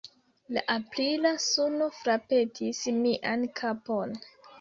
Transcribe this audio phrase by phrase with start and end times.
[0.55, 4.17] La aprila suno frapetis mian kapon.